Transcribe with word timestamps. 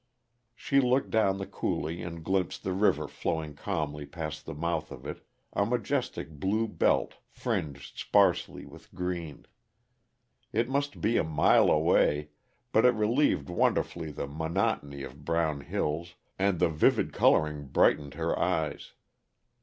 She 0.55 0.79
looked 0.79 1.11
down 1.11 1.37
the 1.37 1.45
coulee 1.45 2.01
and 2.01 2.23
glimpsed 2.23 2.63
the 2.63 2.73
river 2.73 3.07
flowing 3.07 3.53
calmly 3.53 4.07
past 4.07 4.47
the 4.47 4.55
mouth 4.55 4.89
of 4.89 5.05
it, 5.05 5.23
a 5.53 5.63
majestic 5.63 6.31
blue 6.39 6.67
belt 6.67 7.17
fringed 7.29 7.99
sparsely 7.99 8.65
with 8.65 8.95
green. 8.95 9.45
It 10.51 10.67
must 10.67 11.01
be 11.01 11.17
a 11.17 11.23
mile 11.23 11.69
away, 11.69 12.31
but 12.71 12.83
it 12.83 12.95
relieved 12.95 13.47
wonderfully 13.47 14.09
the 14.09 14.25
monotony 14.25 15.03
of 15.03 15.23
brown 15.23 15.61
hills, 15.61 16.15
and 16.39 16.57
the 16.57 16.69
vivid 16.69 17.13
coloring 17.13 17.67
brightened 17.67 18.15
her 18.15 18.39
eyes. 18.39 18.93